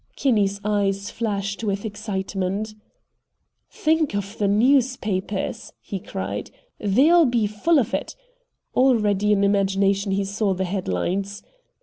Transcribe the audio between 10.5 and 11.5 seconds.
the headlines.